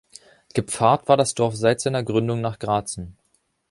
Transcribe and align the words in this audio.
Gepfarrt 0.55 1.07
war 1.07 1.15
das 1.15 1.35
Dorf 1.35 1.55
seit 1.55 1.79
seiner 1.79 2.01
Gründung 2.01 2.41
nach 2.41 2.57
Gratzen. 2.57 3.15